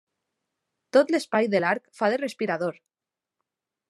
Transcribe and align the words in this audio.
Tot 0.97 1.11
l'espai 1.15 1.49
de 1.55 1.61
l'arc 1.65 1.85
fa 1.99 2.09
de 2.13 2.17
respirador. 2.23 2.81